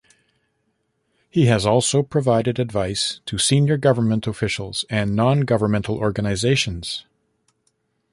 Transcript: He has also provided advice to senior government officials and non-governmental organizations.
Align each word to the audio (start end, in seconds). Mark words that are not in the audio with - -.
He 1.29 1.45
has 1.45 1.63
also 1.63 2.01
provided 2.01 2.57
advice 2.57 3.21
to 3.27 3.37
senior 3.37 3.77
government 3.77 4.25
officials 4.25 4.83
and 4.89 5.15
non-governmental 5.15 5.95
organizations. 5.99 7.05